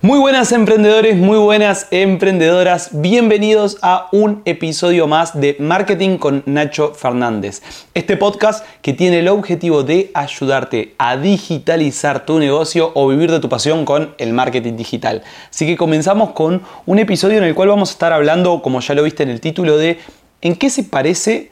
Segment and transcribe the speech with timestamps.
[0.00, 6.94] Muy buenas emprendedores, muy buenas emprendedoras, bienvenidos a un episodio más de Marketing con Nacho
[6.94, 7.62] Fernández.
[7.94, 13.40] Este podcast que tiene el objetivo de ayudarte a digitalizar tu negocio o vivir de
[13.40, 15.24] tu pasión con el marketing digital.
[15.50, 18.94] Así que comenzamos con un episodio en el cual vamos a estar hablando, como ya
[18.94, 19.98] lo viste en el título, de
[20.42, 21.50] en qué se parece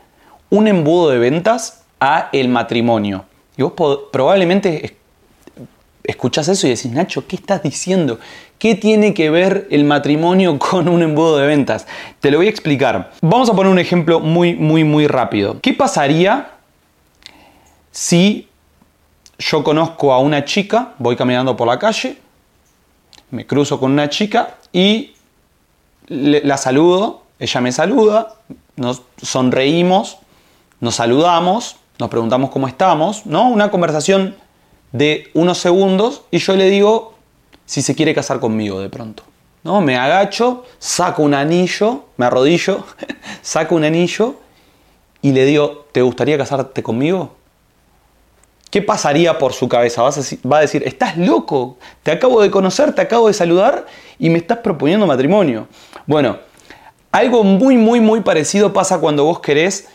[0.50, 3.24] un embudo de ventas a el matrimonio.
[3.56, 3.72] Y vos
[4.12, 4.95] probablemente
[6.06, 8.18] escuchás eso y decís, Nacho, ¿qué estás diciendo?
[8.58, 11.86] ¿Qué tiene que ver el matrimonio con un embudo de ventas?
[12.20, 13.12] Te lo voy a explicar.
[13.20, 15.60] Vamos a poner un ejemplo muy, muy, muy rápido.
[15.60, 16.52] ¿Qué pasaría
[17.90, 18.48] si
[19.38, 22.18] yo conozco a una chica, voy caminando por la calle,
[23.30, 25.14] me cruzo con una chica y
[26.08, 28.34] la saludo, ella me saluda,
[28.76, 30.18] nos sonreímos,
[30.80, 33.48] nos saludamos, nos preguntamos cómo estamos, ¿no?
[33.48, 34.36] Una conversación
[34.92, 37.14] de unos segundos y yo le digo
[37.64, 39.22] si se quiere casar conmigo de pronto.
[39.64, 39.80] ¿no?
[39.80, 42.84] Me agacho, saco un anillo, me arrodillo,
[43.42, 44.36] saco un anillo
[45.22, 47.34] y le digo, ¿te gustaría casarte conmigo?
[48.70, 50.02] ¿Qué pasaría por su cabeza?
[50.02, 53.86] Va a decir, estás loco, te acabo de conocer, te acabo de saludar
[54.18, 55.66] y me estás proponiendo matrimonio.
[56.06, 56.38] Bueno,
[57.10, 59.88] algo muy, muy, muy parecido pasa cuando vos querés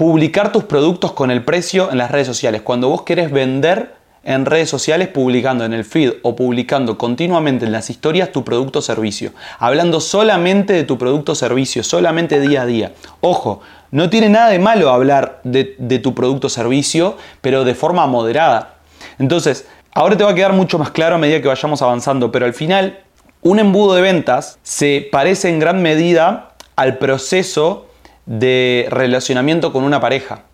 [0.00, 2.62] publicar tus productos con el precio en las redes sociales.
[2.62, 7.72] Cuando vos querés vender en redes sociales publicando en el feed o publicando continuamente en
[7.72, 9.32] las historias tu producto o servicio.
[9.58, 12.92] Hablando solamente de tu producto o servicio, solamente día a día.
[13.20, 17.74] Ojo, no tiene nada de malo hablar de, de tu producto o servicio, pero de
[17.74, 18.76] forma moderada.
[19.18, 22.46] Entonces, ahora te va a quedar mucho más claro a medida que vayamos avanzando, pero
[22.46, 23.00] al final,
[23.42, 27.89] un embudo de ventas se parece en gran medida al proceso
[28.30, 30.44] de relacionamiento con una pareja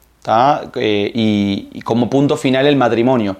[0.76, 3.36] eh, y, como punto final el matrimonio.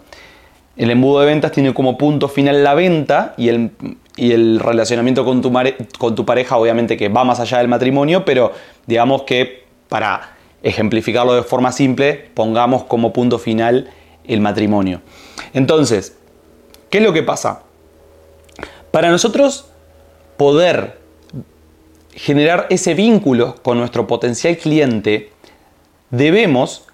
[0.76, 3.70] El embudo de ventas tiene como punto final la venta y el,
[4.14, 5.50] y el relacionamiento con tu,
[5.98, 8.52] con tu pareja obviamente que va más allá del matrimonio, pero
[8.86, 13.88] digamos que para ejemplificarlo de forma simple, pongamos como punto final
[14.24, 15.00] el matrimonio.
[15.54, 16.18] Entonces,
[16.90, 17.62] ¿qué es lo que pasa?
[18.90, 19.70] Para nosotros
[20.36, 21.05] poder
[22.16, 25.30] generar ese vínculo con nuestro potencial cliente,
[26.10, 26.86] debemos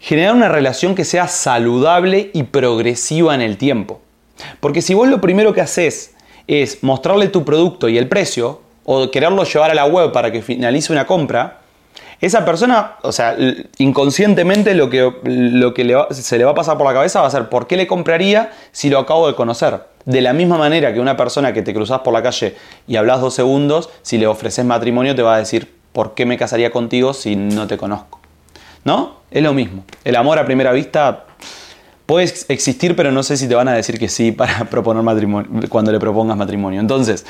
[0.00, 4.00] generar una relación que sea saludable y progresiva en el tiempo.
[4.60, 6.14] Porque si vos lo primero que haces
[6.46, 10.40] es mostrarle tu producto y el precio, o quererlo llevar a la web para que
[10.40, 11.60] finalice una compra,
[12.20, 13.36] esa persona, o sea,
[13.78, 17.30] inconscientemente lo que, lo que se le va a pasar por la cabeza va a
[17.30, 19.80] ser, ¿por qué le compraría si lo acabo de conocer?
[20.04, 22.56] De la misma manera que una persona que te cruzas por la calle
[22.86, 26.36] y hablas dos segundos, si le ofreces matrimonio te va a decir, ¿por qué me
[26.36, 28.20] casaría contigo si no te conozco?
[28.84, 29.18] ¿No?
[29.30, 29.84] Es lo mismo.
[30.04, 31.24] El amor a primera vista
[32.06, 35.68] puede existir, pero no sé si te van a decir que sí para proponer matrimonio,
[35.68, 36.80] cuando le propongas matrimonio.
[36.80, 37.26] Entonces,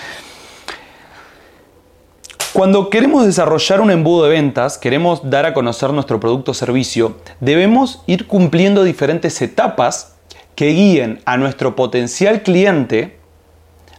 [2.53, 7.17] cuando queremos desarrollar un embudo de ventas, queremos dar a conocer nuestro producto o servicio,
[7.41, 10.15] debemos ir cumpliendo diferentes etapas
[10.55, 13.19] que guíen a nuestro potencial cliente,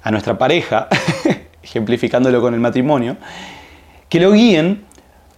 [0.01, 0.87] a nuestra pareja,
[1.63, 3.17] ejemplificándolo con el matrimonio,
[4.09, 4.85] que lo guíen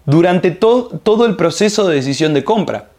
[0.06, 2.90] durante todo, el proceso de decisión de compra.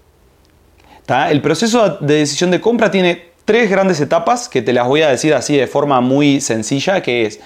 [1.31, 5.09] El proceso de decisión de compra tiene tres grandes etapas que te las voy a
[5.09, 7.41] decir así de forma muy sencilla, que es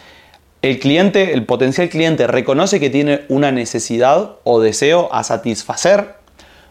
[0.66, 6.16] el cliente, el potencial cliente reconoce que tiene una necesidad o deseo a satisfacer.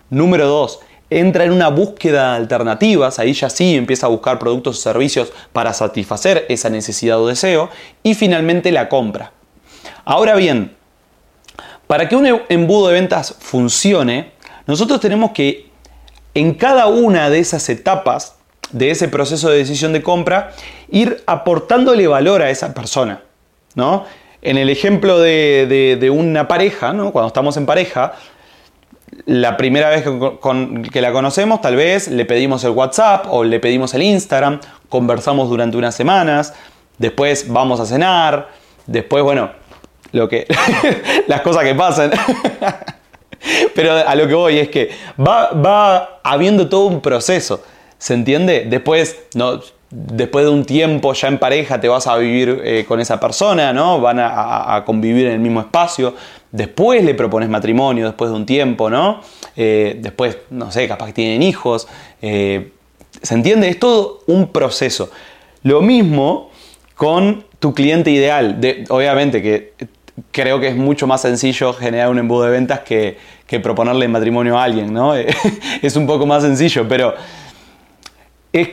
[0.09, 0.79] Número dos,
[1.09, 5.31] entra en una búsqueda de alternativas, ahí ya sí empieza a buscar productos o servicios
[5.53, 7.69] para satisfacer esa necesidad o deseo,
[8.03, 9.31] y finalmente la compra.
[10.03, 10.75] Ahora bien,
[11.87, 14.31] para que un embudo de ventas funcione,
[14.67, 15.69] nosotros tenemos que
[16.33, 18.35] en cada una de esas etapas
[18.71, 20.51] de ese proceso de decisión de compra
[20.89, 23.21] ir aportándole valor a esa persona.
[23.75, 24.05] ¿No?
[24.41, 27.11] En el ejemplo de, una pareja, ¿no?
[27.11, 28.13] cuando estamos en pareja,
[29.25, 30.03] la primera vez
[30.91, 34.59] que, la conocemos, tal vez le pedimos el WhatsApp o le pedimos el Instagram,
[34.89, 36.53] conversamos durante unas semanas,
[36.97, 38.49] después vamos a cenar,
[38.85, 39.51] después, bueno,
[40.11, 40.45] lo que,
[41.27, 42.11] las cosas que pasan.
[43.75, 44.89] Pero a lo que voy es que
[45.19, 47.63] va, va habiendo todo un proceso,
[47.97, 48.65] ¿se entiende?
[48.67, 49.59] Después, no,
[49.95, 53.71] después de un tiempo ya en pareja te vas a vivir eh, con esa persona,
[53.71, 54.01] ¿no?
[54.01, 56.13] Van a, convivir en el mismo espacio.
[56.51, 59.21] Después le propones matrimonio, después de un tiempo, ¿no?
[59.55, 61.87] Eh, después, no sé, capaz que tienen hijos.
[62.21, 62.71] Eh,
[63.21, 63.69] ¿Se entiende?
[63.69, 65.09] Es todo un proceso.
[65.63, 66.49] Lo mismo
[66.95, 68.59] con tu cliente ideal.
[68.89, 69.73] obviamente que
[70.31, 73.17] creo que es mucho más sencillo generar un embudo de ventas que,
[73.47, 75.15] que proponerle matrimonio a alguien, ¿no?
[75.81, 77.13] es un poco más sencillo, pero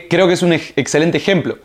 [0.09, 1.57] creo que es un excelente ejemplo.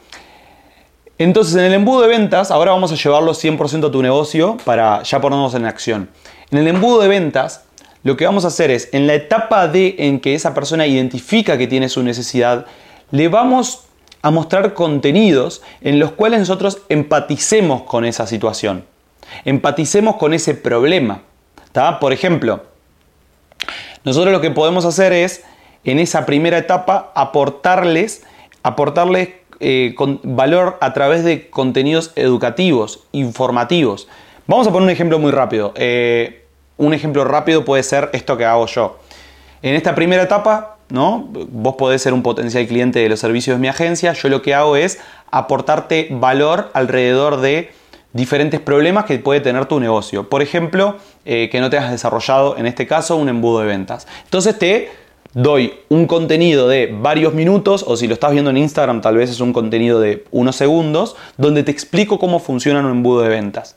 [1.19, 5.03] Entonces, en el embudo de ventas, ahora vamos a llevarlo 100% a tu negocio para
[5.03, 6.09] ya ponernos en acción.
[6.50, 7.65] En el embudo de ventas,
[8.05, 11.59] lo que vamos a hacer es, en la etapa de en que esa persona identifica
[11.59, 12.67] que tiene su necesidad,
[13.11, 13.85] le vamos
[14.23, 18.85] a mostrar contenidos en los cuales nosotros empaticemos con esa situación,
[19.44, 21.23] empaticemos con ese problema.
[22.00, 22.62] Por ejemplo,
[24.05, 25.44] nosotros lo que podemos hacer es,
[25.84, 28.25] en esa primera etapa, aportarles,
[28.62, 29.30] aportarles
[29.60, 34.08] eh, valor a través de contenidos educativos, informativos.
[34.46, 35.72] Vamos a poner un ejemplo muy rápido.
[35.76, 36.44] Eh,
[36.76, 38.98] un ejemplo rápido puede ser esto que hago yo.
[39.62, 41.28] En esta primera etapa, ¿no?
[41.28, 44.12] Vos podés ser un potencial cliente de los servicios de mi agencia.
[44.12, 47.72] Yo lo que hago es aportarte valor alrededor de
[48.12, 50.28] diferentes problemas que puede tener tu negocio.
[50.28, 54.06] Por ejemplo, eh, que no te has desarrollado, en este caso, un embudo de ventas.
[54.25, 54.90] Entonces te
[55.34, 59.30] doy un contenido de varios minutos, o si lo estás viendo en Instagram, tal vez
[59.30, 63.76] es un contenido de unos segundos, donde te explico cómo funciona un embudo de ventas.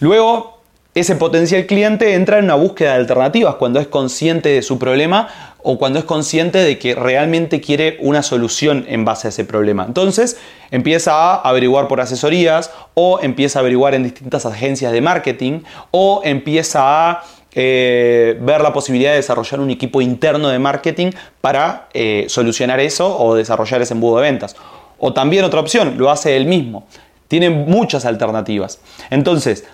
[0.00, 0.60] Luego
[0.94, 5.28] ese potencial cliente entra en una búsqueda de alternativas cuando es consciente de su problema
[5.62, 9.84] o cuando es consciente de que realmente quiere una solución en base a ese problema.
[9.84, 10.38] Entonces
[10.72, 15.60] empieza a averiguar por asesorías o empieza a averiguar en distintas agencias de marketing
[15.92, 17.22] o empieza a
[17.54, 21.10] eh, ver la posibilidad de desarrollar un equipo interno de marketing
[21.40, 24.56] para eh, solucionar eso o desarrollar ese embudo de ventas.
[24.98, 26.86] O también otra opción, lo hace él mismo.
[27.28, 28.80] Tiene muchas alternativas.
[29.10, 29.64] Entonces,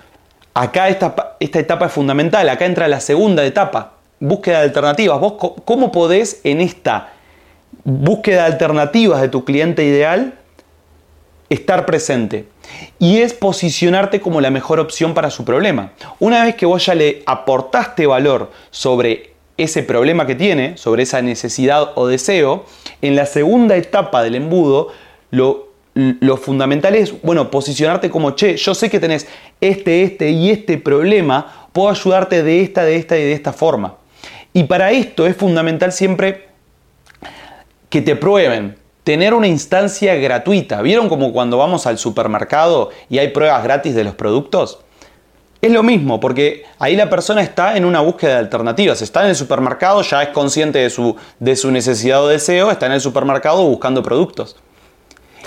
[0.57, 5.21] Acá esta, esta etapa es fundamental, acá entra la segunda etapa, búsqueda de alternativas.
[5.21, 5.35] ¿Vos
[5.67, 7.11] cómo podés en esta
[7.85, 10.33] búsqueda de alternativas de tu cliente ideal
[11.49, 12.47] estar presente?
[12.99, 15.93] Y es posicionarte como la mejor opción para su problema.
[16.19, 21.23] Una vez que vos ya le aportaste valor sobre ese problema que tiene, sobre esa
[21.23, 22.67] necesidad o deseo,
[23.03, 24.89] en la segunda etapa del embudo
[25.31, 25.67] lo
[25.97, 29.27] lo fundamental es, bueno, posicionarte como, che, yo sé que tenés
[29.63, 33.97] este, este y este problema, puedo ayudarte de esta, de esta y de esta forma.
[34.53, 36.49] Y para esto es fundamental siempre
[37.89, 40.83] que te prueben, tener una instancia gratuita.
[40.83, 44.81] ¿Vieron como cuando vamos al supermercado y hay pruebas gratis de los productos?
[45.63, 49.03] Es lo mismo, porque ahí la persona está en una búsqueda de alternativas.
[49.03, 52.87] Está en el supermercado, ya es consciente de su, de su necesidad o deseo, está
[52.87, 54.57] en el supermercado buscando productos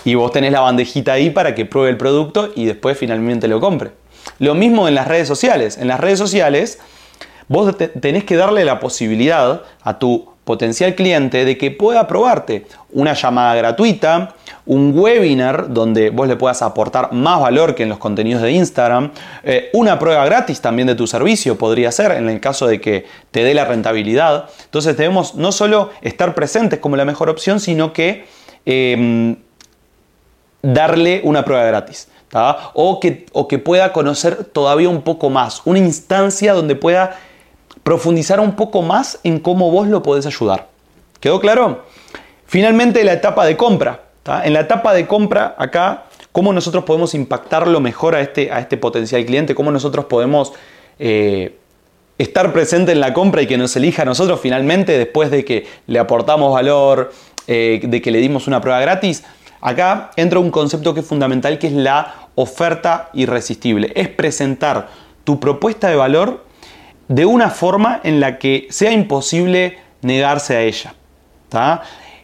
[0.06, 3.60] y vos tenés la bandejita ahí para que pruebe el producto y después finalmente lo
[3.60, 3.92] compre.
[4.40, 5.78] Lo mismo en las redes sociales.
[5.78, 6.80] En las redes sociales
[7.50, 13.14] vos tenés que darle la posibilidad a tu potencial cliente de que pueda probarte una
[13.14, 14.34] llamada gratuita,
[14.66, 19.12] un webinar donde vos le puedas aportar más valor que en los contenidos de Instagram,
[19.44, 23.06] eh, una prueba gratis también de tu servicio podría ser en el caso de que
[23.30, 24.50] te dé la rentabilidad.
[24.64, 28.26] Entonces debemos no solo estar presentes como la mejor opción, sino que
[28.66, 29.36] em,
[30.64, 32.08] darle una prueba gratis.
[32.74, 37.18] O, que, o que pueda conocer todavía un poco más, una instancia donde pueda
[37.84, 40.68] profundizar un poco más en cómo vos lo podés ayudar.
[41.20, 41.84] ¿Quedó claro?
[42.46, 44.04] Finalmente la etapa de compra.
[44.44, 48.78] En la etapa de compra acá, cómo nosotros podemos impactarlo mejor a este, a este
[48.78, 50.54] potencial cliente, cómo nosotros podemos
[51.00, 51.58] eh,
[52.18, 55.66] estar presente en la compra y que nos elija a nosotros finalmente después de que
[55.88, 57.12] le aportamos valor,
[57.48, 59.24] eh, de que le dimos una prueba gratis.
[59.62, 63.92] Acá entra un concepto que es fundamental que es la oferta irresistible.
[63.96, 64.90] Es presentar
[65.24, 66.46] tu propuesta de valor
[67.10, 70.94] de una forma en la que sea imposible negarse a ella.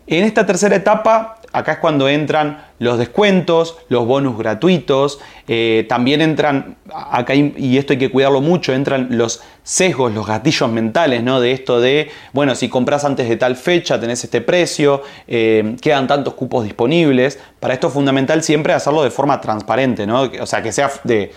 [0.08, 6.22] En esta tercera etapa acá es cuando entran los descuentos, los bonus gratuitos, eh, también
[6.22, 11.40] entran, acá y esto hay que cuidarlo mucho, entran los sesgos, los gatillos mentales, ¿no?
[11.40, 16.08] De esto de, bueno, si compras antes de tal fecha tenés este precio, eh, quedan
[16.08, 17.40] tantos cupos disponibles.
[17.62, 20.24] Para esto es fundamental siempre hacerlo de forma transparente, ¿no?
[20.42, 21.32] O sea, que sea de,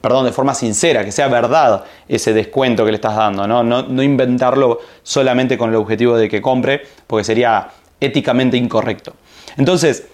[0.00, 3.62] perdón, de forma sincera, que sea verdad ese descuento que le estás dando, ¿no?
[3.62, 7.68] No, no inventarlo solamente con el objetivo de que compre, porque sería
[8.00, 9.14] éticamente incorrecto.
[9.56, 10.06] Entonces,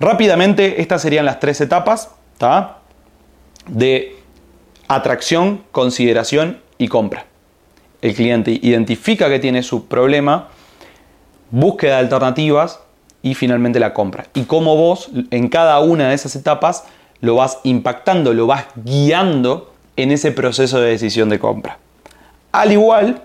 [0.00, 2.10] rápidamente, estas serían las tres etapas
[3.66, 4.16] de
[4.88, 7.26] atracción, consideración y compra.
[8.02, 10.48] El cliente identifica que tiene su problema,
[11.50, 12.80] búsqueda de alternativas
[13.22, 14.26] y finalmente la compra.
[14.34, 16.84] Y cómo vos en cada una de esas etapas
[17.20, 21.78] lo vas impactando, lo vas guiando en ese proceso de decisión de compra.
[22.52, 23.22] Al igual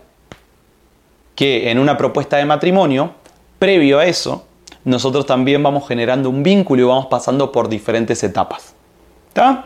[1.36, 3.12] que en una propuesta de matrimonio,
[3.60, 4.46] previo a eso,
[4.90, 8.74] nosotros también vamos generando un vínculo y vamos pasando por diferentes etapas.
[9.30, 9.66] ¿Está?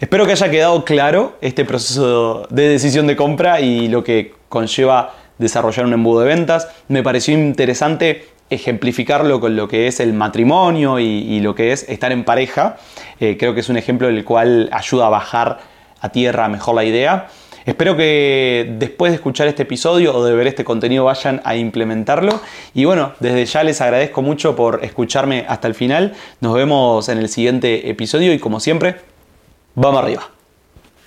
[0.00, 5.14] Espero que haya quedado claro este proceso de decisión de compra y lo que conlleva
[5.38, 6.68] desarrollar un embudo de ventas.
[6.88, 12.12] Me pareció interesante ejemplificarlo con lo que es el matrimonio y, lo que es estar
[12.12, 12.76] en pareja.
[13.20, 15.60] Eh, creo que es un ejemplo del cual ayuda a bajar
[16.00, 17.28] a tierra mejor la idea.
[17.66, 22.40] Espero que después de escuchar este episodio o de ver este contenido vayan a implementarlo.
[22.74, 26.14] Y bueno, desde ya les agradezco mucho por escucharme hasta el final.
[26.40, 28.96] Nos vemos en el siguiente episodio y como siempre,
[29.74, 30.33] vamos arriba.